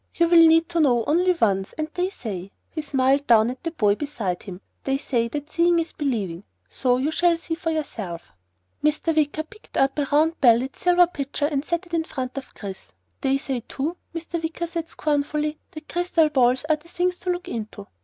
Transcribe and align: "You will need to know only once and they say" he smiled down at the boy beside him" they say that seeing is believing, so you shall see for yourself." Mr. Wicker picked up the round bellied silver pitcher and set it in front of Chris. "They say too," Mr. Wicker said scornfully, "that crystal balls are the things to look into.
"You 0.15 0.27
will 0.29 0.47
need 0.47 0.67
to 0.69 0.79
know 0.79 1.03
only 1.05 1.31
once 1.33 1.73
and 1.73 1.87
they 1.93 2.09
say" 2.09 2.51
he 2.71 2.81
smiled 2.81 3.27
down 3.27 3.51
at 3.51 3.61
the 3.63 3.69
boy 3.69 3.93
beside 3.93 4.41
him" 4.41 4.59
they 4.83 4.97
say 4.97 5.27
that 5.27 5.51
seeing 5.51 5.77
is 5.77 5.93
believing, 5.93 6.43
so 6.67 6.97
you 6.97 7.11
shall 7.11 7.37
see 7.37 7.53
for 7.53 7.69
yourself." 7.69 8.33
Mr. 8.83 9.15
Wicker 9.15 9.43
picked 9.43 9.77
up 9.77 9.93
the 9.93 10.07
round 10.11 10.41
bellied 10.41 10.75
silver 10.75 11.05
pitcher 11.05 11.45
and 11.45 11.63
set 11.63 11.85
it 11.85 11.93
in 11.93 12.03
front 12.05 12.35
of 12.35 12.55
Chris. 12.55 12.93
"They 13.21 13.37
say 13.37 13.59
too," 13.67 13.95
Mr. 14.15 14.41
Wicker 14.41 14.65
said 14.65 14.89
scornfully, 14.89 15.59
"that 15.69 15.87
crystal 15.87 16.29
balls 16.29 16.65
are 16.67 16.77
the 16.77 16.87
things 16.87 17.17
to 17.19 17.29
look 17.29 17.47
into. 17.47 17.85